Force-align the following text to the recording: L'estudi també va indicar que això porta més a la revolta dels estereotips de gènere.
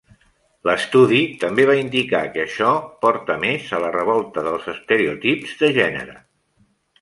L'estudi 0.67 1.19
també 1.43 1.65
va 1.69 1.75
indicar 1.81 2.21
que 2.37 2.41
això 2.45 2.71
porta 3.05 3.35
més 3.43 3.69
a 3.79 3.83
la 3.85 3.93
revolta 3.97 4.45
dels 4.49 4.67
estereotips 4.75 5.55
de 5.61 5.71
gènere. 5.77 6.19